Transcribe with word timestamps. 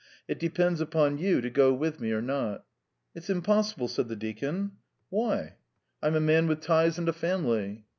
It 0.27 0.39
depends 0.39 0.81
upon 0.81 1.19
you 1.19 1.41
to 1.41 1.49
go 1.51 1.71
with 1.75 1.99
me 1.99 2.11
or 2.11 2.23
not." 2.23 2.65
"It's 3.13 3.29
impossible," 3.29 3.87
said 3.87 4.07
the 4.07 4.15
deacon. 4.15 4.77
"Why?" 5.09 5.57
"I'm 6.01 6.15
a 6.15 6.19
man 6.19 6.47
with 6.47 6.61
ties 6.61 6.97
and 6.97 7.07
a 7.07 7.13
family." 7.13 7.85